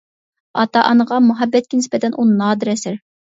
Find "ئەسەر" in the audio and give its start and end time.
2.77-2.99